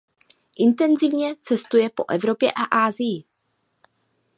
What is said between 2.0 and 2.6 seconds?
Evropě